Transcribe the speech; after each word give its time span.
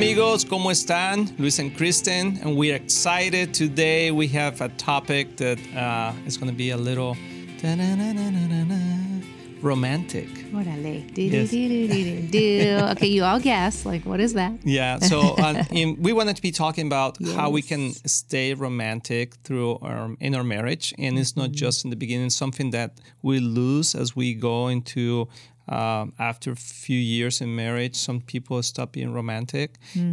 amigos, 0.00 0.46
¿cómo 0.46 0.70
están? 0.70 1.30
Luis 1.38 1.58
and 1.58 1.76
Kristen, 1.76 2.38
and 2.42 2.56
we're 2.56 2.74
excited 2.74 3.52
today. 3.52 4.10
We 4.10 4.28
have 4.28 4.62
a 4.62 4.70
topic 4.78 5.36
that 5.36 5.58
uh, 5.76 6.14
is 6.26 6.38
going 6.38 6.50
to 6.50 6.56
be 6.56 6.70
a 6.70 6.76
little 6.78 7.18
romantic. 9.60 10.26
Do, 10.50 11.22
Yes. 11.22 11.50
do, 11.50 12.28
do. 12.30 12.78
Okay, 12.92 13.08
you 13.08 13.24
all 13.24 13.38
guess. 13.38 13.84
Like, 13.84 14.06
what 14.06 14.20
is 14.20 14.32
that? 14.32 14.52
Yeah, 14.64 15.00
so 15.00 15.20
uh, 15.38 15.64
in, 15.70 16.00
we 16.00 16.14
wanted 16.14 16.36
to 16.36 16.42
be 16.42 16.50
talking 16.50 16.86
about 16.86 17.18
how 17.36 17.50
we 17.50 17.60
can 17.60 17.92
stay 18.06 18.54
romantic 18.54 19.34
through 19.44 19.80
our, 19.82 20.16
in 20.18 20.34
our 20.34 20.44
marriage, 20.44 20.94
and 20.98 21.18
it's 21.18 21.36
not 21.36 21.50
just 21.50 21.84
in 21.84 21.90
the 21.90 21.96
beginning. 21.96 22.30
Something 22.30 22.70
that 22.70 22.94
we 23.20 23.38
lose 23.38 23.94
as 23.94 24.16
we 24.16 24.32
go 24.32 24.68
into 24.68 25.28
um, 25.70 26.12
after 26.18 26.50
a 26.52 26.56
few 26.56 26.98
years 26.98 27.40
in 27.40 27.54
marriage. 27.54 27.94
Some 27.94 28.20
people 28.20 28.62
stop 28.62 28.92
being 28.92 29.12
romantic, 29.14 29.70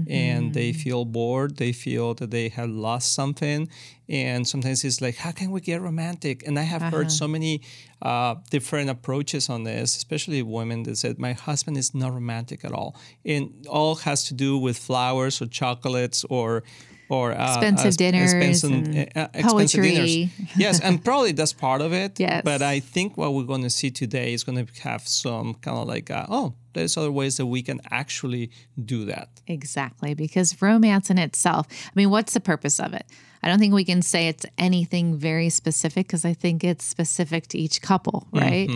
and 0.10 0.54
they 0.54 0.72
feel 0.74 1.04
bored. 1.06 1.58
They 1.58 1.74
feel 1.74 2.14
that 2.16 2.30
they 2.32 2.50
have 2.50 2.70
lost 2.70 3.14
something, 3.14 3.68
and 4.08 4.48
sometimes 4.48 4.84
it's 4.84 5.02
like, 5.02 5.18
how 5.18 5.32
can 5.32 5.52
we 5.52 5.60
get 5.62 5.82
romantic? 5.82 6.48
And 6.48 6.58
I 6.60 6.64
have 6.64 6.82
heard 6.94 7.12
so 7.12 7.28
many 7.28 7.62
uh, 8.02 8.36
different 8.52 8.90
approaches 8.90 9.50
on 9.50 9.64
this, 9.64 9.98
especially 9.98 10.42
women 10.44 10.84
that 10.84 10.98
said, 10.98 11.18
my 11.20 11.34
husband 11.34 11.78
is 11.78 11.94
not 11.94 12.14
romantic 12.14 12.64
at 12.64 12.72
all, 12.72 12.96
and 13.26 13.50
all 13.68 13.96
has 13.96 14.24
to 14.26 14.34
do 14.36 14.58
with 14.58 14.78
flowers 14.78 15.42
or 15.42 15.48
chocolates 15.48 16.24
or 16.30 16.64
or 17.10 17.32
uh, 17.32 17.48
Expensive 17.54 17.88
uh, 17.88 17.92
sp- 17.96 17.98
dinners 18.00 18.34
expensive, 18.34 18.72
and 18.72 18.98
uh, 19.16 19.28
expensive 19.34 19.84
dinners. 19.84 19.98
poetry. 20.00 20.32
yes, 20.58 20.80
and 20.82 21.04
probably 21.04 21.32
that's 21.32 21.54
part 21.54 21.82
of 21.82 21.94
it. 21.94 22.20
Yes. 22.28 22.42
But 22.44 22.62
I 22.62 22.80
think 22.80 23.16
what 23.16 23.34
we're 23.34 23.44
going 23.44 23.62
to 23.64 23.70
see 23.70 23.92
today 23.92 24.34
is 24.34 24.44
going 24.44 24.66
to 24.66 24.82
have 24.82 25.08
some 25.08 25.54
kind 25.56 25.78
of 25.78 25.88
like, 25.88 26.10
uh, 26.12 26.26
oh, 26.30 26.54
there's 26.74 26.98
other 26.98 27.12
ways 27.12 27.38
that 27.38 27.46
we 27.46 27.62
can 27.62 27.80
actually 27.92 28.50
do 28.84 29.06
that. 29.06 29.30
Exactly. 29.48 30.14
Because 30.14 30.60
romance 30.62 31.10
in 31.10 31.18
itself, 31.18 31.68
I 31.70 31.92
mean, 31.96 32.10
what's 32.10 32.34
the 32.34 32.40
purpose 32.40 32.80
of 32.80 32.94
it? 32.94 33.06
I 33.44 33.50
don't 33.50 33.60
think 33.60 33.74
we 33.74 33.86
can 33.86 34.02
say 34.02 34.28
it's 34.28 34.46
anything 34.58 35.16
very 35.18 35.50
specific 35.50 36.08
because 36.08 36.26
I 36.26 36.34
think 36.34 36.64
it's 36.64 36.84
specific 36.84 37.48
to 37.48 37.58
each 37.58 37.82
couple, 37.82 38.28
right? 38.32 38.70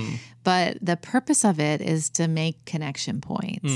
But 0.44 0.78
the 0.82 0.98
purpose 0.98 1.44
of 1.46 1.60
it 1.60 1.82
is 1.82 2.10
to 2.12 2.28
make 2.28 2.64
connection 2.66 3.22
points 3.22 3.72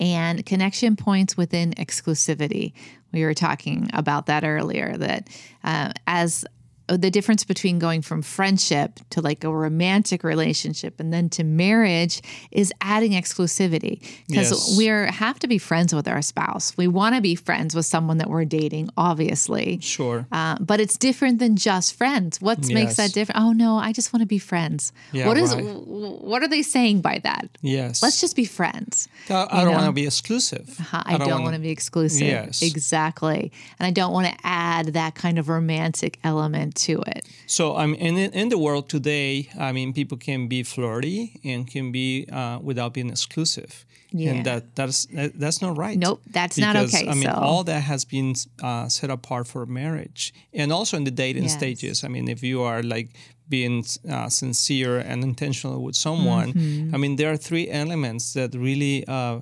and 0.00 0.44
connection 0.46 0.96
points 0.96 1.36
within 1.36 1.72
exclusivity. 1.72 2.72
We 3.12 3.24
were 3.24 3.34
talking 3.34 3.90
about 3.92 4.26
that 4.26 4.44
earlier, 4.44 4.96
that 4.96 5.28
uh, 5.62 5.92
as 6.06 6.44
the 6.86 7.10
difference 7.10 7.44
between 7.44 7.78
going 7.78 8.02
from 8.02 8.20
friendship 8.20 9.00
to 9.10 9.20
like 9.22 9.42
a 9.44 9.50
romantic 9.54 10.22
relationship 10.22 11.00
and 11.00 11.12
then 11.12 11.30
to 11.30 11.42
marriage 11.42 12.20
is 12.50 12.72
adding 12.80 13.12
exclusivity 13.12 14.00
because 14.28 14.50
Yes. 14.50 14.76
we 14.76 14.86
have 14.86 15.38
to 15.38 15.46
be 15.48 15.56
friends 15.58 15.94
with 15.94 16.06
our 16.06 16.20
spouse. 16.20 16.76
We 16.76 16.86
want 16.86 17.14
to 17.14 17.20
be 17.22 17.34
friends 17.36 17.74
with 17.74 17.86
someone 17.86 18.18
that 18.18 18.28
we're 18.28 18.44
dating, 18.44 18.90
obviously. 18.98 19.78
Sure. 19.80 20.26
Uh, 20.30 20.56
but 20.60 20.78
it's 20.80 20.98
different 20.98 21.38
than 21.38 21.56
just 21.56 21.94
friends. 21.94 22.40
What 22.40 22.58
makes 22.68 22.96
that 22.96 23.04
Yes. 23.04 23.12
different? 23.12 23.40
Oh 23.40 23.52
no, 23.52 23.78
I 23.78 23.92
just 23.92 24.12
want 24.12 24.20
to 24.20 24.26
be 24.26 24.38
friends. 24.38 24.92
Yeah, 25.12 25.26
what 25.26 25.38
is 25.38 25.54
right. 25.54 25.64
what 25.64 26.42
are 26.42 26.48
they 26.48 26.62
saying 26.62 27.00
by 27.00 27.18
that? 27.24 27.48
yes. 27.62 28.02
Let's 28.02 28.20
just 28.20 28.36
be 28.36 28.44
friends. 28.44 29.08
I, 29.30 29.46
I 29.50 29.64
don't 29.64 29.72
want 29.74 29.86
to 29.86 29.92
be 29.92 30.06
exclusive. 30.06 30.76
Uh, 30.92 31.02
I, 31.06 31.16
don't, 31.16 31.42
want 31.42 31.54
to 31.54 31.60
be 31.60 31.70
exclusive. 31.70 32.26
Yes. 32.26 32.62
Exactly. 32.62 33.52
And 33.78 33.86
I 33.86 33.90
don't 33.90 34.12
want 34.12 34.26
to 34.26 34.34
add 34.44 34.88
that 34.88 35.14
kind 35.14 35.38
of 35.38 35.48
romantic 35.48 36.18
element 36.24 36.73
to 36.74 37.02
it. 37.16 37.26
So 37.46 37.76
um, 37.76 37.94
in 37.94 38.16
in 38.18 38.48
the 38.48 38.58
world 38.58 38.88
today, 38.88 39.48
I 39.58 39.72
mean, 39.72 39.92
people 39.92 40.18
can 40.18 40.48
be 40.48 40.62
flirty 40.64 41.40
and 41.44 41.70
can 41.72 41.92
be 41.92 42.26
uh, 42.32 42.58
without 42.62 42.92
being 42.94 43.10
exclusive, 43.10 43.84
Yeah. 44.12 44.30
and 44.30 44.44
that 44.44 44.62
that's 44.74 45.06
that's 45.40 45.60
not 45.60 45.76
right. 45.78 45.98
Nope, 45.98 46.20
that's 46.32 46.56
not 46.58 46.76
okay, 46.76 47.08
I 47.08 47.14
mean, 47.14 47.24
so- 47.30 47.40
all 47.48 47.64
that 47.64 47.82
has 47.82 48.04
been 48.06 48.34
uh, 48.62 48.88
set 48.88 49.10
apart 49.10 49.46
for 49.46 49.66
marriage, 49.66 50.32
and 50.52 50.72
also 50.72 50.96
in 50.96 51.04
the 51.04 51.10
dating 51.24 51.44
Yes. 51.44 51.52
stages. 51.56 52.04
I 52.04 52.08
mean, 52.08 52.28
if 52.28 52.42
you 52.42 52.62
are 52.62 52.82
like 52.82 53.08
being 53.48 53.84
uh, 54.08 54.28
sincere 54.28 54.98
and 55.10 55.22
intentional 55.22 55.82
with 55.86 55.96
someone, 55.96 56.52
Mm-hmm. 56.52 56.94
I 56.94 56.98
mean, 56.98 57.16
there 57.16 57.30
are 57.30 57.36
three 57.38 57.68
elements 57.70 58.32
that 58.32 58.54
really. 58.54 59.04
Uh, 59.08 59.40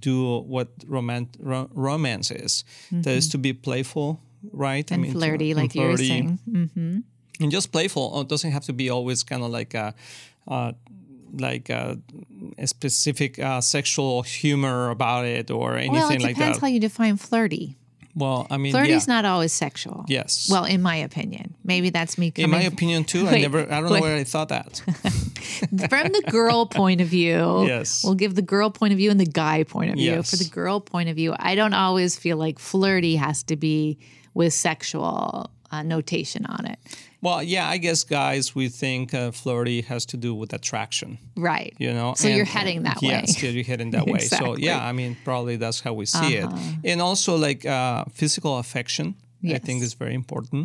do 0.00 0.40
what 0.48 0.68
romance 0.88 1.28
ro- 1.38 1.68
romance 1.72 2.32
is. 2.32 2.64
That 2.90 3.14
is 3.16 3.28
to 3.28 3.38
be 3.38 3.52
playful, 3.52 4.18
right? 4.52 4.90
And 4.90 5.04
to- 5.04 5.12
flirty, 5.12 5.50
and 5.52 5.60
like 5.60 5.74
you 5.74 5.82
were 5.82 5.96
saying. 5.96 6.38
Mm-hmm. 6.48 6.98
and 7.42 7.50
just 7.52 7.72
playful. 7.72 8.20
It 8.20 8.28
doesn't 8.28 8.50
have 8.52 8.64
to 8.66 8.72
be 8.72 8.90
always 8.90 9.22
kind 9.22 9.42
of 9.42 9.50
like 9.50 9.74
a, 9.74 9.94
uh, 10.48 10.72
like 11.32 11.68
a, 11.70 11.98
a 12.58 12.66
specific 12.66 13.38
uh, 13.38 13.60
sexual 13.60 14.22
humor 14.22 14.90
about 14.90 15.26
it 15.26 15.50
or 15.50 15.76
anything 15.76 15.92
Well, 15.94 16.10
it 16.10 16.22
like 16.22 16.36
depends 16.36 16.58
that. 16.58 16.62
how 16.66 16.68
you 16.68 16.80
define 16.80 17.16
flirty. 17.16 17.76
well, 18.14 18.46
I 18.50 18.56
mean, 18.56 18.72
Flirty's 18.72 19.06
yeah. 19.06 19.14
not 19.14 19.24
always 19.26 19.52
sexual. 19.52 20.04
Yes. 20.08 20.48
Well, 20.50 20.64
in 20.64 20.80
my 20.80 20.96
opinion, 20.96 21.54
maybe 21.64 21.90
that's 21.90 22.16
me. 22.16 22.32
in 22.36 22.48
my 22.50 22.62
opinion 22.62 23.04
too. 23.04 23.28
I 23.28 23.40
never. 23.46 23.60
I 23.70 23.80
don't 23.80 23.92
know 23.92 24.00
where 24.00 24.16
I 24.16 24.24
thought 24.24 24.48
that. 24.48 24.76
from 25.90 26.12
the 26.12 26.24
girl 26.30 26.64
point 26.66 27.00
of 27.02 27.08
view. 27.08 27.66
Yes. 27.66 28.02
We'll 28.02 28.14
give 28.14 28.34
the 28.34 28.42
girl 28.42 28.70
point 28.70 28.92
of 28.92 28.98
view 28.98 29.10
and 29.10 29.20
the 29.20 29.26
guy 29.26 29.64
point 29.64 29.90
of 29.90 29.96
view. 29.96 30.12
Yes. 30.12 30.30
For 30.30 30.36
the 30.36 30.48
girl 30.48 30.80
point 30.80 31.08
of 31.10 31.16
view, 31.16 31.34
I 31.38 31.54
don't 31.54 31.74
always 31.74 32.16
feel 32.16 32.36
like 32.38 32.58
flirty 32.58 33.16
has 33.16 33.42
to 33.44 33.56
be 33.56 33.98
with 34.36 34.52
sexual 34.52 35.50
uh, 35.72 35.82
notation 35.82 36.46
on 36.46 36.62
it. 36.72 36.78
well, 37.22 37.42
yeah, 37.42 37.74
I 37.74 37.78
guess 37.78 38.04
guys 38.04 38.54
we 38.54 38.68
think 38.68 39.12
uh, 39.14 39.32
flirty 39.32 39.82
has 39.82 40.06
to 40.06 40.16
do 40.16 40.30
with 40.40 40.52
attraction. 40.52 41.18
Right. 41.50 41.74
you 41.84 41.92
know 41.98 42.14
So 42.16 42.28
you're 42.28 42.44
heading 42.58 42.84
that 42.84 42.98
yes, 43.02 43.28
way. 43.28 43.42
yeah, 43.42 43.54
you're 43.54 43.64
heading 43.72 43.90
that 43.96 44.06
way 44.12 44.20
so 44.20 44.36
Uh-huh. 44.36 44.68
yeah 44.68 44.90
i 44.90 44.92
mean 44.92 45.16
probably 45.24 45.56
that's 45.64 45.80
how 45.86 45.92
we 46.00 46.06
see 46.06 46.32
it 46.42 46.48
and 46.90 46.98
also 47.08 47.32
like 47.48 47.60
uh, 47.78 48.04
physical 48.20 48.52
affection 48.64 49.06
i 49.56 49.58
think 49.66 49.78
Mm-hmm. 49.78 49.82
is 49.88 49.94
very 50.04 50.14
important 50.14 50.62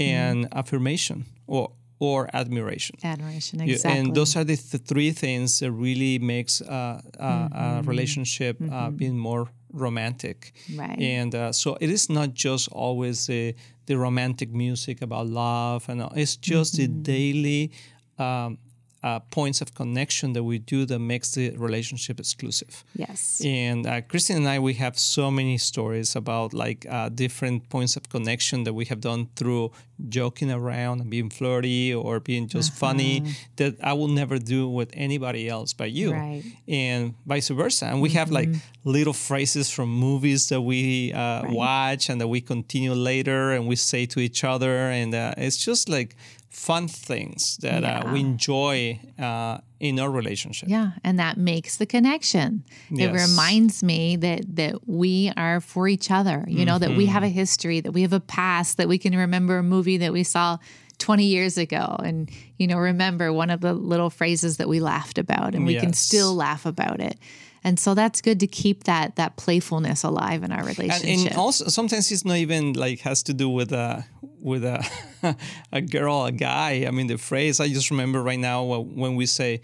and 0.00 0.36
affirmation 0.60 1.24
or 1.46 1.64
or 2.00 2.18
admiration 2.32 2.94
Admiration, 3.02 3.60
exactly. 3.60 3.90
and 4.00 4.14
those 4.14 4.32
are 4.38 4.44
the 4.44 4.56
th- 4.56 4.82
three 4.90 5.12
things 5.24 5.58
that 5.60 5.72
really 5.86 6.18
makes 6.34 6.60
uh, 6.60 6.68
uh, 6.70 7.00
Mm-hmm. 7.20 7.78
a 7.78 7.82
relationship 7.92 8.56
uh, 8.60 8.90
being 9.00 9.18
more 9.18 9.44
romantic 9.72 10.52
Right. 10.76 10.98
and 10.98 11.34
uh, 11.34 11.52
so 11.52 11.76
it 11.80 11.90
is 11.90 12.08
not 12.08 12.34
just 12.34 12.68
always 12.72 13.26
the 13.26 13.54
the 13.86 13.96
romantic 13.96 14.50
music 14.52 15.00
about 15.02 15.26
love 15.28 15.88
and 15.88 16.02
all. 16.02 16.12
it's 16.14 16.36
just 16.36 16.76
the 16.76 16.86
Mm-hmm. 16.88 17.02
daily 17.02 17.70
um, 18.18 18.58
uh, 19.02 19.20
points 19.30 19.60
of 19.60 19.74
connection 19.74 20.32
that 20.32 20.42
we 20.42 20.58
do 20.58 20.84
that 20.84 20.98
makes 20.98 21.32
the 21.32 21.50
relationship 21.56 22.18
exclusive 22.18 22.84
yes. 22.94 23.40
and 23.44 23.86
uh, 23.86 24.00
Kristen 24.02 24.36
and 24.36 24.48
I, 24.48 24.58
we 24.58 24.74
have 24.74 24.98
so 24.98 25.30
many 25.30 25.58
stories 25.58 26.16
about 26.16 26.52
like 26.52 26.86
uh, 26.88 27.08
different 27.08 27.68
points 27.68 27.96
of 27.96 28.08
connection 28.08 28.64
that 28.64 28.74
we 28.74 28.84
have 28.86 29.00
done 29.00 29.28
through 29.36 29.72
joking 30.08 30.50
around 30.50 31.00
and 31.00 31.10
being 31.10 31.28
flirty 31.30 31.92
or 31.92 32.20
being 32.20 32.46
just 32.46 32.72
funny 32.72 33.34
that 33.56 33.74
I 33.82 33.92
will 33.94 34.08
never 34.08 34.38
do 34.38 34.68
with 34.68 34.90
anybody 34.92 35.48
else 35.48 35.72
but 35.72 35.90
you. 35.90 36.12
Right. 36.12 36.44
And 36.68 37.14
vice 37.26 37.48
versa. 37.48 37.86
And 37.86 38.00
we 38.00 38.10
have 38.10 38.30
like 38.30 38.48
little 38.84 39.12
phrases 39.12 39.70
from 39.70 39.88
movies 39.88 40.48
that 40.50 40.60
we 40.60 41.12
uh, 41.12 41.50
watch 41.50 42.08
and 42.08 42.20
that 42.20 42.28
we 42.28 42.40
continue 42.40 42.92
later 42.92 43.52
and 43.52 43.66
we 43.66 43.76
say 43.76 44.06
to 44.06 44.20
each 44.20 44.44
other. 44.44 44.90
And 44.90 45.14
uh, 45.14 45.34
it's 45.36 45.56
just 45.56 45.88
like 45.88 46.14
fun 46.58 46.88
things 46.88 47.56
that 47.62 47.84
uh, 47.84 48.12
we 48.12 48.20
enjoy 48.20 48.98
uh, 49.18 49.58
in 49.80 49.98
our 50.00 50.10
relationship. 50.10 50.68
Yeah, 50.68 50.90
and 51.04 51.18
that 51.18 51.36
makes 51.38 51.76
the 51.76 51.86
connection. 51.86 52.64
It 52.90 53.12
reminds 53.12 53.82
me 53.82 54.16
that 54.16 54.56
that 54.56 54.74
we 54.88 55.32
are 55.36 55.60
for 55.60 55.86
each 55.88 56.10
other. 56.10 56.44
You 56.48 56.64
know 56.64 56.78
that 56.78 56.90
we 56.96 57.06
have 57.06 57.22
Mm-hmm. 57.22 57.38
a 57.38 57.42
history, 57.42 57.80
that 57.80 57.92
we 57.92 58.02
have 58.02 58.12
a 58.12 58.20
past, 58.20 58.76
that 58.76 58.88
we 58.88 58.98
can 58.98 59.14
remember 59.16 59.58
a 59.58 59.62
movie 59.62 59.98
that 59.98 60.12
we 60.12 60.24
saw 60.24 60.58
20 60.98 61.24
years 61.24 61.56
ago 61.58 61.94
and 62.04 62.28
you 62.58 62.66
know 62.66 62.76
remember 62.76 63.32
one 63.32 63.50
of 63.54 63.60
the 63.60 63.72
little 63.72 64.10
phrases 64.10 64.56
that 64.56 64.68
we 64.68 64.80
laughed 64.80 65.16
about 65.18 65.54
and 65.54 65.64
we 65.64 65.74
can 65.80 65.92
still 65.92 66.34
laugh 66.34 66.66
about 66.66 67.00
it. 67.00 67.16
And 67.64 67.78
so 67.78 67.94
that's 67.94 68.20
good 68.22 68.38
to 68.40 68.46
keep 68.46 68.84
that 68.84 69.14
that 69.16 69.36
playfulness 69.36 70.02
alive 70.04 70.42
in 70.46 70.50
our 70.52 70.64
relationship. 70.64 71.30
and 71.30 71.38
also 71.38 71.68
sometimes 71.68 72.10
it's 72.12 72.24
not 72.24 72.36
even 72.38 72.72
like 72.74 73.00
has 73.10 73.22
to 73.22 73.32
do 73.32 73.48
with 73.48 73.72
a 73.72 74.04
with 74.40 74.64
a 74.64 74.84
a 75.72 75.80
girl 75.80 76.24
a 76.24 76.32
guy 76.32 76.84
i 76.86 76.90
mean 76.90 77.06
the 77.06 77.18
phrase 77.18 77.60
i 77.60 77.68
just 77.68 77.90
remember 77.90 78.22
right 78.22 78.38
now 78.38 78.64
when 78.64 79.16
we 79.16 79.26
say 79.26 79.60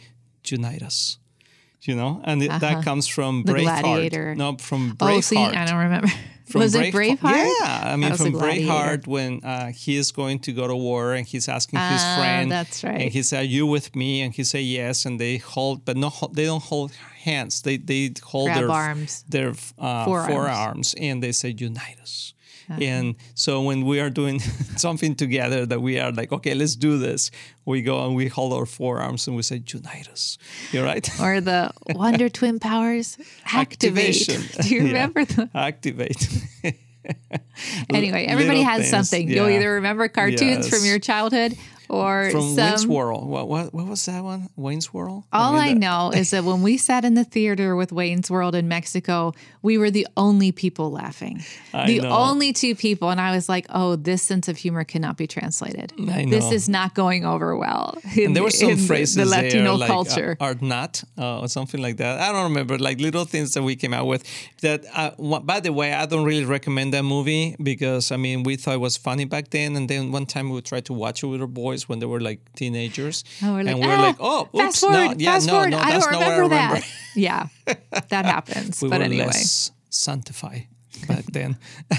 unite 0.46 0.82
us 0.82 1.18
you 1.82 1.94
know 1.94 2.20
and 2.24 2.42
it, 2.42 2.48
that 2.60 2.84
comes 2.84 3.06
from 3.06 3.40
Uh-huh. 3.40 3.52
The 3.54 3.62
braveheart 3.64 3.82
Gladiator. 3.82 4.34
no 4.34 4.56
from 4.56 4.96
braveheart 4.96 5.16
oh, 5.18 5.20
see, 5.20 5.36
I 5.38 5.64
don't 5.66 5.78
remember. 5.78 6.08
from 6.46 6.60
Was 6.60 6.74
it 6.74 6.92
Braveheart? 6.94 7.50
Yeah, 7.60 7.92
I 7.92 7.96
mean 7.96 8.14
from. 8.16 8.32
Braveheart 8.34 9.06
when 9.06 9.42
uh, 9.42 9.72
he 9.72 9.96
is 9.96 10.12
going 10.12 10.38
to 10.40 10.52
go 10.52 10.66
to 10.68 10.76
war 10.76 11.14
and 11.14 11.26
he's 11.26 11.48
asking 11.48 11.78
his 11.78 12.02
Ah, 12.02 12.16
friend. 12.18 12.50
that's 12.52 12.84
right. 12.84 13.00
And 13.00 13.10
he 13.10 13.22
said, 13.22 13.40
"Are 13.40 13.44
you 13.56 13.66
with 13.66 13.96
me?" 13.96 14.20
And 14.20 14.34
he 14.34 14.44
said, 14.44 14.60
"Yes." 14.62 15.06
And 15.06 15.18
they 15.18 15.38
hold, 15.38 15.86
but 15.86 15.96
no, 15.96 16.10
they 16.32 16.44
don't 16.44 16.62
hold 16.62 16.92
hands. 17.24 17.62
They 17.62 17.78
they 17.78 18.12
hold 18.22 18.48
Grab 18.48 18.58
their 18.58 18.70
arms. 18.70 19.24
their 19.26 19.50
uh, 19.78 20.04
Forearms. 20.04 20.32
forearms. 20.34 20.94
and 21.00 21.22
they 21.22 21.32
say, 21.32 21.54
"Unite 21.56 21.98
us." 22.02 22.33
And 22.68 23.14
so 23.34 23.60
when 23.62 23.84
we 23.84 24.00
are 24.00 24.10
doing 24.10 24.40
something 24.76 25.14
together 25.14 25.66
that 25.66 25.80
we 25.80 25.98
are 26.00 26.10
like, 26.12 26.32
okay, 26.32 26.54
let's 26.54 26.76
do 26.76 26.98
this, 26.98 27.30
we 27.64 27.82
go 27.82 28.04
and 28.06 28.14
we 28.16 28.28
hold 28.28 28.52
our 28.52 28.66
forearms 28.66 29.26
and 29.26 29.36
we 29.36 29.42
say, 29.42 29.62
unite 29.66 30.08
us. 30.08 30.38
You're 30.72 30.84
right. 30.84 31.08
Or 31.20 31.40
the 31.40 31.70
Wonder 31.94 32.28
Twin 32.28 32.58
Powers 32.58 33.18
activate. 33.44 34.16
Activation. 34.26 34.42
Do 34.62 34.68
you 34.74 34.80
Yeah. 34.82 34.86
remember 34.88 35.24
the 35.24 35.50
Activate. 35.54 36.28
Anyway, 37.92 38.24
everybody 38.24 38.58
Little 38.58 38.64
has 38.72 38.90
things, 38.90 38.90
something. 38.90 39.28
You'll 39.28 39.48
either 39.50 39.74
remember 39.74 40.08
cartoons 40.08 40.68
from 40.68 40.84
your 40.84 40.98
childhood 40.98 41.54
or 41.88 42.30
From 42.30 42.54
some. 42.54 42.56
Wayne's 42.56 42.86
World. 42.86 43.26
What, 43.28 43.48
what, 43.48 43.74
what 43.74 43.86
was 43.86 44.04
that 44.06 44.22
one? 44.22 44.48
Wayne's 44.56 44.92
World? 44.92 45.24
All 45.32 45.52
mean, 45.52 45.62
I 45.62 45.68
that- 45.74 45.78
know 45.78 46.10
is 46.14 46.30
that 46.30 46.44
when 46.44 46.62
we 46.62 46.76
sat 46.76 47.04
in 47.04 47.14
the 47.14 47.24
theater 47.24 47.76
with 47.76 47.92
Wayne's 47.92 48.30
World 48.30 48.54
in 48.54 48.68
Mexico, 48.68 49.32
we 49.62 49.78
were 49.78 49.90
the 49.90 50.06
only 50.16 50.52
people 50.52 50.90
laughing. 50.90 51.42
I 51.72 51.86
the 51.86 52.00
know. 52.00 52.10
only 52.10 52.52
two 52.52 52.74
people. 52.74 53.10
And 53.10 53.20
I 53.20 53.34
was 53.34 53.48
like, 53.48 53.66
oh, 53.70 53.96
this 53.96 54.22
sense 54.22 54.48
of 54.48 54.56
humor 54.56 54.84
cannot 54.84 55.16
be 55.16 55.26
translated. 55.26 55.92
I 56.08 56.26
This 56.26 56.50
is 56.52 56.68
not 56.68 56.94
going 56.94 57.24
over 57.24 57.56
well. 57.56 57.98
In, 58.16 58.26
And 58.26 58.36
there 58.36 58.42
were 58.42 58.50
some 58.50 58.70
in 58.70 58.78
the- 58.78 58.84
phrases 58.86 59.14
the 59.16 59.24
Latino 59.26 59.64
there, 59.64 59.72
like, 59.74 59.88
culture. 59.90 60.36
uh, 60.40 60.44
are 60.44 60.54
not 60.60 61.02
uh, 61.18 61.40
or 61.40 61.48
something 61.48 61.80
like 61.80 61.96
that. 61.98 62.20
I 62.20 62.32
don't 62.32 62.44
remember, 62.44 62.78
like 62.78 63.00
little 63.00 63.24
things 63.24 63.54
that 63.54 63.62
we 63.62 63.76
came 63.76 63.92
out 63.94 64.06
with. 64.06 64.24
That, 64.62 64.84
uh, 64.94 65.40
by 65.40 65.60
the 65.60 65.72
way, 65.72 65.92
I 65.92 66.06
don't 66.06 66.24
really 66.24 66.44
recommend 66.44 66.92
that 66.94 67.02
movie 67.02 67.56
because 67.62 68.12
I 68.12 68.16
mean 68.16 68.42
we 68.44 68.56
thought 68.56 68.74
it 68.74 68.80
was 68.80 68.96
funny 68.96 69.24
back 69.24 69.50
then, 69.50 69.76
and 69.76 69.88
then 69.88 70.12
one 70.12 70.26
time 70.26 70.50
we 70.50 70.60
tried 70.60 70.84
to 70.86 70.92
watch 70.92 71.22
it 71.22 71.26
with 71.26 71.40
our 71.40 71.46
boys 71.74 71.88
when 71.88 71.98
they 71.98 72.06
were 72.06 72.20
like 72.20 72.40
teenagers, 72.54 73.24
Oh, 73.42 73.54
we're 73.54 73.62
like, 73.64 73.74
and 73.74 73.80
we 73.80 73.86
were 73.86 73.92
"Ah, 73.94 74.02
like, 74.08 74.16
oh, 74.20 74.40
oops, 74.54 74.58
fast 74.58 74.80
forward, 74.80 74.96
no, 74.96 75.14
yeah, 75.18 75.32
fast 75.32 75.46
no, 75.46 75.52
forward. 75.52 75.70
no, 75.70 75.78
I 75.78 75.90
don't 75.92 76.06
remember 76.06 76.42
remember. 76.42 76.74
that. 76.80 76.90
Yeah, 77.16 77.46
that 78.08 78.24
happens. 78.34 78.82
we 78.82 78.88
but 78.88 78.98
were 78.98 79.04
anyway, 79.04 79.26
less 79.26 79.70
sanctified 79.90 80.66
back 81.06 81.24
then. 81.26 81.56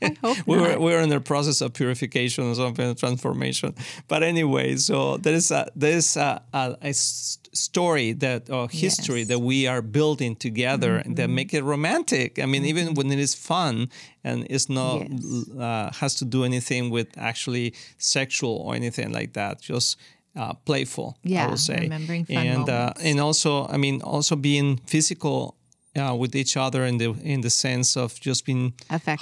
hope 0.22 0.38
we 0.46 0.56
were 0.56 0.78
we 0.78 0.92
were 0.92 1.00
in 1.00 1.08
the 1.08 1.20
process 1.20 1.60
of 1.60 1.72
purification 1.72 2.44
or 2.50 2.54
something, 2.54 2.94
transformation. 2.94 3.74
But 4.08 4.22
anyway, 4.22 4.76
so 4.76 5.16
there 5.16 5.34
is 5.34 5.50
a 5.50 5.70
there 5.76 5.96
is 5.96 6.16
a, 6.16 6.42
a, 6.52 6.76
a 6.82 6.92
story 6.92 8.12
that 8.12 8.50
or 8.50 8.68
history 8.68 9.20
Yes. 9.20 9.28
that 9.28 9.38
we 9.38 9.66
are 9.66 9.82
building 9.82 10.36
together 10.36 11.02
that 11.06 11.28
make 11.30 11.54
it 11.54 11.62
romantic. 11.64 12.38
I 12.38 12.46
mean, 12.46 12.64
even 12.64 12.94
when 12.94 13.10
it 13.10 13.18
is 13.18 13.34
fun 13.34 13.88
and 14.24 14.46
it's 14.50 14.68
not 14.68 15.06
Yes. 15.10 15.48
uh, 15.58 15.90
has 16.00 16.14
to 16.16 16.24
do 16.24 16.44
anything 16.44 16.90
with 16.90 17.08
actually 17.16 17.72
sexual 17.98 18.56
or 18.64 18.74
anything 18.74 19.12
like 19.12 19.32
that. 19.32 19.60
Just 19.60 19.98
uh, 20.36 20.52
playful, 20.66 21.16
I 21.24 21.28
Yeah, 21.28 21.48
would 21.48 21.58
say, 21.58 21.80
remembering 21.80 22.26
fun 22.26 22.36
and 22.46 22.68
uh, 22.68 22.92
and 23.02 23.20
also, 23.20 23.66
I 23.68 23.76
mean, 23.78 24.02
also 24.02 24.36
being 24.36 24.76
physical. 24.86 25.54
Uh, 25.96 26.14
with 26.14 26.34
each 26.36 26.56
other 26.56 26.84
in 26.84 26.98
the 26.98 27.14
in 27.22 27.40
the 27.40 27.48
sense 27.50 27.96
of 27.96 28.20
just 28.20 28.44
being 28.44 28.72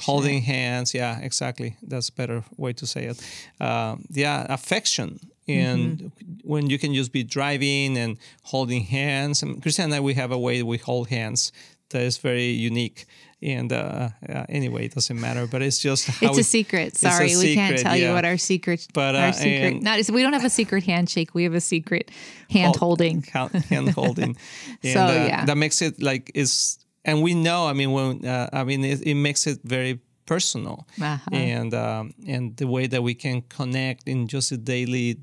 holding 0.06 0.42
hands. 0.42 0.92
Yeah 0.94 1.20
exactly. 1.22 1.76
That's 1.90 2.08
a 2.08 2.12
better 2.12 2.42
way 2.56 2.72
to 2.74 2.86
say 2.86 3.04
it. 3.10 3.22
Uh, 3.60 3.96
yeah 4.10 4.46
affection. 4.48 5.18
And 5.46 5.98
Mm-hmm. 5.98 6.48
when 6.52 6.70
you 6.70 6.78
can 6.78 6.94
just 6.94 7.12
be 7.12 7.22
driving 7.22 7.98
and 7.98 8.18
holding 8.42 8.84
hands. 8.84 9.42
And 9.42 9.60
Kristen 9.62 9.84
and 9.84 9.94
i 9.94 10.00
we 10.00 10.14
have 10.14 10.32
a 10.34 10.38
way 10.38 10.62
we 10.62 10.78
hold 10.78 11.08
hands 11.08 11.52
that 11.90 12.02
is 12.02 12.18
very 12.18 12.50
unique 12.70 13.04
and 13.44 13.72
uh, 13.72 14.08
uh, 14.28 14.44
anyway 14.48 14.86
it 14.86 14.94
doesn't 14.94 15.20
matter 15.20 15.46
but 15.46 15.60
it's 15.62 15.78
just 15.78 16.06
how 16.08 16.26
It's 16.28 16.36
we- 16.36 16.40
a 16.40 16.44
secret. 16.44 16.86
it's 16.88 17.02
a 17.04 17.10
Sorry, 17.10 17.36
we 17.36 17.54
can't 17.54 17.78
secret, 17.78 17.82
tell 17.82 17.96
you 17.96 18.12
what 18.14 18.24
our 18.24 18.38
secret. 18.38 18.86
But, 18.94 19.14
our 19.14 19.28
uh, 19.28 19.32
secret. 19.32 19.82
Not. 19.82 20.10
We 20.10 20.22
don't 20.22 20.32
have 20.32 20.44
a 20.44 20.50
secret 20.60 20.84
handshake. 20.84 21.34
We 21.34 21.44
have 21.44 21.54
a 21.54 21.60
secret 21.60 22.10
hand 22.50 22.76
holding. 22.76 23.22
hand, 23.70 23.90
holding. 23.90 24.36
So, 24.94 25.00
uh, 25.00 25.26
yeah. 25.28 25.44
that 25.46 25.56
makes 25.56 25.80
it 25.82 25.94
like 26.02 26.30
is, 26.34 26.78
and 27.04 27.22
we 27.22 27.32
know. 27.34 27.60
I 27.70 27.72
mean, 27.74 27.90
when 27.92 28.24
uh, 28.24 28.48
I 28.52 28.64
mean, 28.64 28.84
it, 28.84 29.00
it 29.02 29.14
makes 29.14 29.46
it 29.46 29.58
very 29.64 29.98
personal, 30.26 30.76
Uh-huh. 31.00 31.30
and 31.32 31.72
um, 31.74 32.14
and 32.34 32.56
the 32.56 32.66
way 32.66 32.86
that 32.88 33.02
we 33.02 33.14
can 33.14 33.42
connect 33.56 34.08
in 34.08 34.26
just 34.26 34.48
the 34.50 34.56
daily 34.58 35.16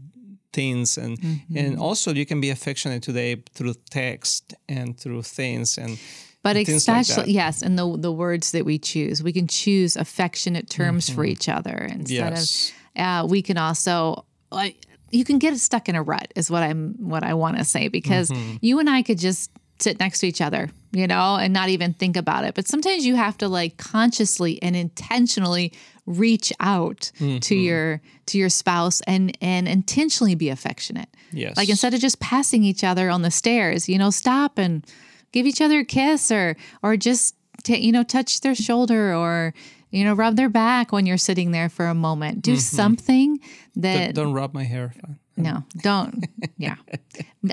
things, 0.53 0.97
and 0.97 1.17
Mm-hmm. 1.17 1.57
and 1.57 1.79
also 1.79 2.13
you 2.13 2.25
can 2.25 2.39
be 2.41 2.50
affectionate 2.51 3.01
today 3.06 3.35
through 3.56 3.75
text 3.89 4.53
and 4.69 4.97
through 5.01 5.24
things 5.24 5.77
and. 5.77 5.97
But 6.43 6.55
things 6.55 6.69
like 6.88 7.01
especially 7.01 7.33
yes, 7.33 7.61
and 7.61 7.77
the 7.77 7.97
the 7.97 8.11
words 8.11 8.51
that 8.51 8.65
we 8.65 8.79
choose, 8.79 9.21
we 9.21 9.31
can 9.31 9.47
choose 9.47 9.95
affectionate 9.95 10.69
terms 10.69 11.09
for 11.09 11.23
each 11.23 11.47
other 11.49 11.75
instead 11.91 12.33
Mm-hmm. 12.33 12.35
Yes. 12.35 12.73
of. 12.95 13.01
Uh, 13.01 13.27
we 13.27 13.41
can 13.41 13.57
also 13.57 14.25
like 14.51 14.77
you 15.11 15.23
can 15.23 15.38
get 15.39 15.55
stuck 15.57 15.88
in 15.89 15.95
a 15.95 16.01
rut 16.01 16.31
is 16.35 16.49
what 16.49 16.63
I'm 16.63 16.95
what 16.99 17.23
I 17.23 17.33
want 17.35 17.57
to 17.57 17.63
say 17.63 17.88
because 17.89 18.29
Mm-hmm. 18.31 18.55
you 18.61 18.79
and 18.79 18.89
I 18.89 19.03
could 19.03 19.19
just 19.19 19.51
sit 19.79 19.99
next 19.99 20.19
to 20.19 20.27
each 20.27 20.41
other, 20.41 20.69
you 20.91 21.07
know, 21.07 21.35
and 21.38 21.53
not 21.53 21.69
even 21.69 21.93
think 21.93 22.15
about 22.15 22.43
it. 22.43 22.53
But 22.55 22.67
sometimes 22.67 23.05
you 23.05 23.15
have 23.15 23.38
to 23.39 23.47
like 23.47 23.77
consciously 23.77 24.61
and 24.61 24.75
intentionally 24.75 25.73
reach 26.05 26.51
out 26.59 27.11
to 27.15 27.23
Mm-hmm. 27.25 27.53
your 27.59 28.01
to 28.27 28.38
your 28.38 28.49
spouse 28.49 29.01
and 29.01 29.38
and 29.41 29.67
intentionally 29.67 30.35
be 30.35 30.49
affectionate. 30.49 31.09
Yes. 31.31 31.55
Like 31.55 31.69
instead 31.69 31.93
of 31.93 31.99
just 31.99 32.19
passing 32.19 32.63
each 32.63 32.83
other 32.83 33.09
on 33.09 33.21
the 33.21 33.31
stairs, 33.31 33.88
you 33.88 33.97
know, 33.99 34.09
stop 34.09 34.57
and 34.57 34.85
give 35.31 35.45
each 35.45 35.61
other 35.61 35.79
a 35.79 35.85
kiss 35.85 36.31
or 36.31 36.55
or 36.83 36.97
just 36.97 37.35
t- 37.63 37.77
you 37.77 37.91
know 37.91 38.03
touch 38.03 38.41
their 38.41 38.55
shoulder 38.55 39.13
or 39.15 39.53
you 39.91 40.03
know 40.03 40.13
rub 40.13 40.35
their 40.35 40.49
back 40.49 40.91
when 40.91 41.05
you're 41.05 41.17
sitting 41.17 41.51
there 41.51 41.69
for 41.69 41.87
a 41.87 41.93
moment. 41.95 42.41
Do 42.41 42.55
something 42.57 43.39
that 43.75 44.15
Don't 44.15 44.33
rub 44.33 44.53
my 44.53 44.63
hair. 44.63 44.93
no, 45.37 45.63
don't. 45.81 46.25
Yeah. 46.57 46.75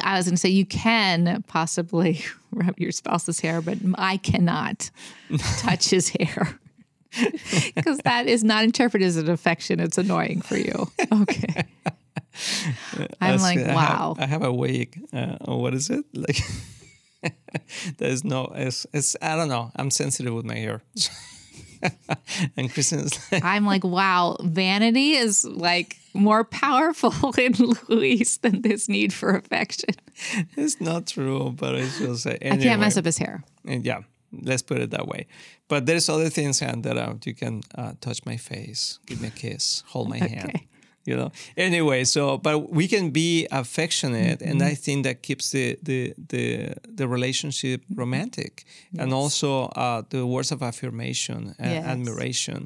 I 0.02 0.16
was 0.18 0.26
going 0.26 0.34
to 0.34 0.40
say 0.40 0.50
you 0.50 0.66
can 0.66 1.42
possibly 1.46 2.22
rub 2.52 2.78
your 2.78 2.92
spouse's 2.92 3.40
hair, 3.40 3.62
but 3.62 3.78
I 3.94 4.18
cannot 4.18 4.90
touch 5.58 5.88
his 5.88 6.10
hair. 6.10 6.58
Because 7.74 7.96
that 8.04 8.26
is 8.26 8.44
not 8.44 8.64
interpreted 8.64 9.06
as 9.08 9.16
an 9.16 9.30
affection. 9.30 9.80
It's 9.80 9.96
annoying 9.96 10.42
for 10.42 10.58
you. 10.58 10.90
Okay. 11.10 11.64
I'm 13.20 13.38
That's- 13.38 13.42
like, 13.42 13.58
I 13.58 13.62
have- 13.62 13.74
wow. 13.74 14.16
I 14.18 14.26
have 14.26 14.42
a 14.42 14.52
wig. 14.52 15.00
Uh, 15.10 15.36
what 15.56 15.72
is 15.72 15.88
it 15.88 16.04
like? 16.12 16.38
There's 17.98 18.24
no. 18.24 18.52
It's, 18.54 18.86
it's. 18.92 19.16
I 19.20 19.36
don't 19.36 19.48
know. 19.48 19.70
I'm 19.76 19.90
sensitive 19.90 20.34
with 20.34 20.44
my 20.44 20.56
hair. 20.56 20.82
and 22.56 22.72
Kristen 22.72 23.00
is 23.00 23.32
like, 23.32 23.44
I'm 23.44 23.64
like, 23.64 23.84
wow, 23.84 24.36
vanity 24.40 25.12
is 25.12 25.44
like 25.44 25.96
more 26.14 26.44
powerful 26.44 27.32
in 27.38 27.54
Luis 27.88 28.38
than 28.38 28.62
this 28.62 28.88
need 28.88 29.12
for 29.12 29.30
affection. 29.30 29.94
it's 30.56 30.80
not 30.80 31.06
true, 31.06 31.54
but 31.56 31.74
it's 31.74 31.98
just. 31.98 32.26
Uh, 32.26 32.36
I 32.42 32.56
can't 32.56 32.80
mess 32.80 32.96
up 32.96 33.04
his 33.04 33.18
hair. 33.18 33.42
And 33.64 33.84
yeah, 33.84 34.00
let's 34.32 34.62
put 34.62 34.78
it 34.78 34.90
that 34.90 35.06
way. 35.06 35.26
But 35.68 35.86
there's 35.86 36.08
other 36.08 36.30
things 36.30 36.62
and 36.62 36.82
that 36.84 36.96
uh, 36.96 37.14
you 37.24 37.34
can 37.34 37.62
uh, 37.74 37.92
touch 38.00 38.24
my 38.24 38.36
face, 38.36 38.98
give 39.06 39.20
me 39.20 39.28
a 39.28 39.32
kiss, 39.32 39.82
hold 39.86 40.08
my 40.08 40.18
hand. 40.18 40.60
You 41.08 41.16
know. 41.20 41.30
Anyway, 41.56 42.04
so 42.04 42.22
but 42.46 42.56
we 42.78 42.86
can 42.94 43.10
be 43.10 43.46
affectionate, 43.50 44.38
and 44.48 44.58
Mm-hmm. 44.60 44.72
I 44.72 44.74
think 44.84 44.98
that 45.06 45.16
keeps 45.26 45.46
the 45.54 45.66
the 45.88 46.00
the, 46.32 46.46
the 46.98 47.06
relationship 47.16 47.80
romantic, 48.02 48.64
and 49.00 49.12
also 49.12 49.50
uh, 49.84 50.02
the 50.14 50.22
words 50.34 50.50
of 50.52 50.60
affirmation 50.62 51.40
and 51.58 51.72
Yes. 51.72 51.84
admiration. 51.94 52.60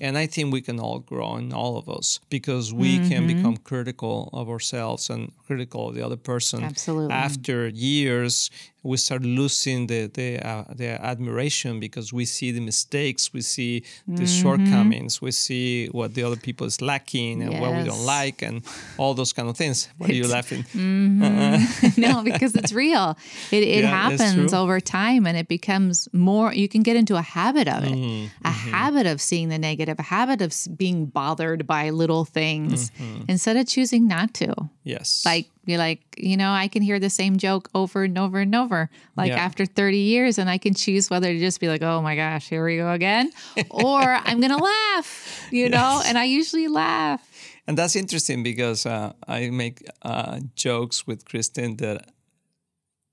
And 0.00 0.16
I 0.24 0.26
think 0.34 0.52
we 0.52 0.60
can 0.68 0.78
all 0.80 1.00
grow 1.10 1.36
in 1.40 1.52
all 1.52 1.74
of 1.76 1.86
us 1.98 2.20
because 2.30 2.66
we 2.84 2.98
can 2.98 3.22
Mm-hmm. 3.22 3.34
become 3.34 3.56
critical 3.70 4.16
of 4.32 4.48
ourselves 4.48 5.10
and 5.10 5.22
critical 5.46 5.80
of 5.88 5.94
the 5.96 6.04
other 6.06 6.16
person. 6.32 6.58
Absolutely. 6.64 7.14
After 7.28 7.56
years, 7.68 8.50
we 8.82 8.96
start 8.96 9.22
losing 9.22 9.86
the 9.88 10.00
the 10.18 10.30
uh, 10.50 10.64
the 10.82 10.90
admiration 11.12 11.80
because 11.80 12.12
we 12.18 12.24
see 12.24 12.52
the 12.52 12.60
mistakes, 12.72 13.22
we 13.32 13.40
see 13.42 13.74
the 14.06 14.24
Mm-hmm. 14.26 14.40
shortcomings, 14.42 15.12
we 15.26 15.30
see 15.32 15.88
what 15.98 16.08
the 16.14 16.22
other 16.26 16.40
people 16.48 16.66
is 16.66 16.78
lacking 16.80 17.42
and 17.42 17.52
what 17.60 17.72
we 17.78 17.87
don't 17.88 18.04
like, 18.06 18.42
and 18.42 18.62
all 18.98 19.14
those 19.14 19.32
kind 19.32 19.48
of 19.48 19.56
things. 19.56 19.88
What 19.98 20.10
are 20.10 20.14
you 20.14 20.26
laughing? 20.28 20.64
no, 21.96 22.22
because 22.22 22.54
it's 22.54 22.72
real. 22.72 23.16
It, 23.50 23.62
it 23.62 23.82
Yeah, 23.82 23.88
happens 24.08 24.52
over 24.54 24.80
time 24.80 25.26
and 25.26 25.36
it 25.36 25.48
becomes 25.48 26.08
more, 26.12 26.52
you 26.52 26.68
can 26.68 26.82
get 26.82 26.96
into 26.96 27.16
a 27.16 27.22
habit 27.22 27.68
of 27.68 27.84
it, 27.84 27.92
Mm-hmm. 27.92 28.46
a 28.46 28.50
habit 28.50 29.06
of 29.06 29.20
seeing 29.20 29.48
the 29.48 29.58
negative, 29.58 29.98
a 29.98 30.02
habit 30.02 30.42
of 30.42 30.54
being 30.76 31.06
bothered 31.06 31.66
by 31.66 31.90
little 31.90 32.24
things 32.24 32.90
Mm-hmm. 32.90 33.22
instead 33.28 33.56
of 33.56 33.66
choosing 33.66 34.06
not 34.08 34.34
to. 34.34 34.54
Yes. 34.84 35.22
Like, 35.24 35.46
you're 35.66 35.78
like, 35.78 36.00
you 36.16 36.36
know, 36.36 36.50
I 36.50 36.68
can 36.68 36.80
hear 36.82 36.98
the 36.98 37.10
same 37.10 37.36
joke 37.36 37.68
over 37.74 38.04
and 38.04 38.16
over 38.18 38.38
and 38.40 38.54
over, 38.54 38.88
like 39.16 39.28
Yeah. 39.28 39.36
after 39.44 39.66
30 39.66 39.98
years, 39.98 40.38
and 40.38 40.48
I 40.48 40.56
can 40.58 40.72
choose 40.74 41.10
whether 41.10 41.28
to 41.32 41.38
just 41.38 41.60
be 41.60 41.68
like, 41.68 41.82
oh 41.82 42.00
my 42.00 42.16
gosh, 42.16 42.48
here 42.48 42.64
we 42.64 42.76
go 42.78 42.90
again, 42.92 43.30
or 43.70 44.00
I'm 44.00 44.40
going 44.40 44.52
to 44.56 44.62
laugh, 44.62 45.46
you 45.50 45.68
know, 45.68 46.00
and 46.06 46.16
I 46.16 46.24
usually 46.24 46.68
laugh. 46.68 47.20
And 47.68 47.76
that's 47.76 47.94
interesting 47.96 48.42
because 48.42 48.86
uh, 48.86 49.12
I 49.28 49.50
make 49.50 49.84
uh, 50.02 50.40
jokes 50.56 51.06
with 51.06 51.24
Kristen 51.26 51.76
that 51.76 52.08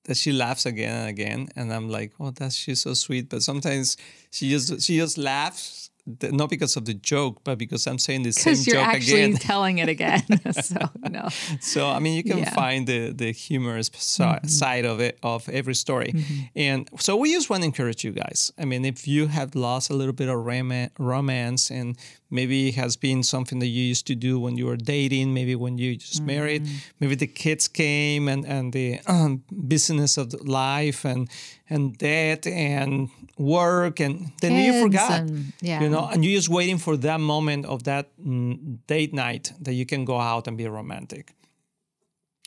that 0.05 0.15
she 0.17 0.31
laughs 0.31 0.65
again 0.65 0.95
and 0.95 1.09
again, 1.09 1.49
and 1.57 1.73
I'm 1.73 1.89
like, 1.89 2.13
"Oh, 2.19 2.31
that's 2.31 2.55
she's 2.55 2.79
so 2.81 2.93
sweet." 2.93 3.27
But 3.29 3.43
sometimes 3.43 3.97
she 4.31 4.49
just 4.49 4.81
she 4.81 4.97
just 4.97 5.17
laughs 5.17 5.89
not 6.21 6.49
because 6.51 6.77
of 6.77 6.85
the 6.85 6.93
joke, 6.93 7.41
but 7.43 7.57
because 7.57 7.87
I'm 7.87 7.97
saying 7.97 8.21
the 8.23 8.31
same 8.31 8.53
joke 8.53 8.63
again. 8.75 8.91
Because 8.93 9.09
you're 9.09 9.19
actually 9.25 9.33
telling 9.39 9.79
it 9.79 9.89
again. 9.89 10.23
so 10.61 10.77
no. 11.09 11.27
So 11.59 11.87
I 11.89 11.99
mean, 11.99 12.15
you 12.15 12.23
can 12.23 12.37
Yeah. 12.37 12.45
Mm-hmm. 12.45 12.55
find 12.55 12.87
the 12.87 13.11
the 13.11 13.31
humorous 13.33 13.89
si- 13.97 14.47
side 14.47 14.85
of 14.85 14.99
it 15.01 15.17
of 15.23 15.49
every 15.49 15.75
story, 15.75 16.13
and 16.55 16.87
so 16.99 17.17
we 17.17 17.33
just 17.33 17.49
want 17.49 17.63
to 17.63 17.65
encourage 17.65 18.03
you 18.05 18.11
guys. 18.13 18.53
I 18.61 18.65
mean, 18.65 18.85
if 18.85 19.07
you 19.07 19.27
have 19.27 19.55
lost 19.55 19.89
a 19.89 19.95
little 19.95 20.13
bit 20.13 20.29
of 20.29 20.37
rom- 20.45 20.89
romance, 20.99 21.71
and 21.71 21.97
maybe 22.35 22.57
it 22.69 22.75
has 22.75 22.97
been 22.97 23.23
something 23.23 23.59
that 23.61 23.67
you 23.77 23.83
used 23.91 24.05
to 24.07 24.15
do 24.15 24.39
when 24.43 24.57
you 24.57 24.65
were 24.69 24.77
dating, 24.77 25.33
maybe 25.33 25.55
when 25.55 25.77
you 25.77 25.95
just 25.97 26.21
married, 26.23 26.61
Mm-hmm. 26.63 26.77
maybe 26.99 27.15
the 27.15 27.27
kids 27.43 27.67
came 27.69 28.31
and 28.33 28.45
and 28.45 28.73
the 28.73 28.99
um, 29.07 29.41
business 29.67 30.17
of 30.17 30.27
life 30.47 31.05
and 31.11 31.27
and 31.69 31.97
debt 31.97 32.45
and 32.47 33.09
work, 33.37 33.99
and 33.99 34.31
then 34.41 34.51
you 34.65 34.81
forgot, 34.83 35.19
and- 35.21 35.53
yeah. 35.61 35.81
you 35.83 35.89
know, 35.89 36.05
and 36.13 36.23
you're 36.23 36.37
just 36.41 36.49
waiting 36.49 36.79
for 36.79 36.97
that 36.97 37.19
moment 37.19 37.65
of 37.65 37.81
that 37.83 38.05
mm, 38.19 38.77
date 38.87 39.13
night 39.13 39.51
that 39.63 39.73
you 39.73 39.85
can 39.85 40.05
go 40.05 40.17
out 40.19 40.47
and 40.47 40.57
be 40.57 40.67
romantic, 40.67 41.33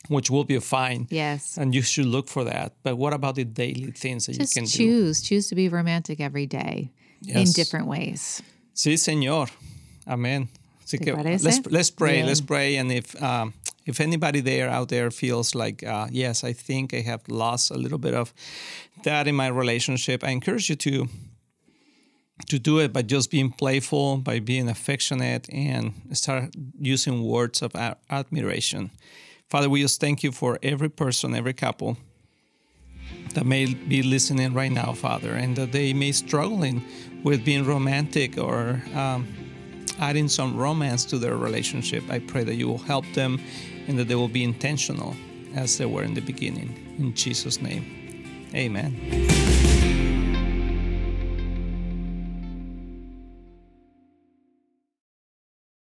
which 0.07 0.29
will 0.29 0.45
be 0.45 0.59
fine. 0.59 1.07
Yes. 1.09 1.57
And 1.57 1.73
you 1.75 1.81
should 1.81 2.05
look 2.07 2.27
for 2.29 2.43
that. 2.45 2.73
But 2.83 2.95
what 2.97 3.13
about 3.13 3.35
the 3.35 3.43
daily 3.45 3.91
things 3.91 4.25
that 4.25 4.37
Just 4.39 4.55
you 4.55 4.61
can 4.61 4.65
do? 4.69 4.77
choose. 4.77 5.21
Choose 5.21 5.49
to 5.49 5.55
be 5.55 5.67
romantic 5.69 6.19
every 6.19 6.45
day 6.47 6.91
in 7.27 7.51
different 7.51 7.87
ways. 7.87 8.41
Sí, 8.73 8.93
Señor. 8.97 9.49
Amén. 10.09 10.49
Así 10.83 10.97
¿Te 10.97 11.05
que 11.05 11.13
let's 11.13 11.61
let's 11.69 11.91
pray. 11.91 12.15
Bien. 12.15 12.25
Let's 12.25 12.41
pray. 12.41 12.77
And 12.77 12.91
if 12.91 13.15
um, 13.21 13.53
if 13.85 13.99
anybody 13.99 14.41
there 14.41 14.67
out 14.69 14.89
there 14.89 15.11
feels 15.11 15.53
like 15.53 15.83
uh, 15.83 16.07
yes, 16.11 16.43
I 16.43 16.53
think 16.53 16.93
I 16.93 17.01
have 17.01 17.21
lost 17.27 17.71
a 17.71 17.77
little 17.77 17.99
bit 17.99 18.15
of 18.15 18.33
that 19.03 19.27
in 19.27 19.35
my 19.35 19.47
relationship, 19.47 20.23
I 20.23 20.31
encourage 20.31 20.67
you 20.69 20.75
to 20.77 21.07
to 22.47 22.57
do 22.57 22.79
it 22.79 22.91
by 22.91 23.03
just 23.03 23.29
being 23.29 23.51
playful, 23.51 24.17
by 24.17 24.39
being 24.39 24.67
affectionate, 24.67 25.47
and 25.53 25.93
start 26.13 26.55
using 26.79 27.21
words 27.23 27.61
of 27.61 27.75
admiration. 28.09 28.89
Father, 29.49 29.69
we 29.69 29.81
just 29.81 29.99
thank 29.99 30.23
you 30.23 30.31
for 30.31 30.57
every 30.63 30.89
person, 30.89 31.35
every 31.35 31.53
couple 31.53 31.97
that 33.33 33.45
may 33.45 33.65
be 33.73 34.01
listening 34.01 34.53
right 34.53 34.71
now, 34.71 34.93
Father, 34.93 35.33
and 35.33 35.55
that 35.55 35.71
they 35.71 35.93
may 35.93 36.11
struggling 36.11 36.83
with 37.23 37.43
being 37.43 37.65
romantic 37.65 38.37
or 38.37 38.81
um, 38.95 39.27
adding 39.99 40.27
some 40.27 40.55
romance 40.55 41.05
to 41.05 41.17
their 41.17 41.35
relationship. 41.35 42.03
I 42.09 42.19
pray 42.19 42.43
that 42.43 42.55
you 42.55 42.67
will 42.67 42.77
help 42.77 43.05
them 43.13 43.39
and 43.87 43.97
that 43.97 44.07
they 44.07 44.15
will 44.15 44.27
be 44.27 44.43
intentional 44.43 45.15
as 45.55 45.77
they 45.77 45.85
were 45.85 46.03
in 46.03 46.13
the 46.13 46.21
beginning. 46.21 46.95
In 46.97 47.13
Jesus' 47.13 47.61
name, 47.61 47.85
amen. 48.53 49.68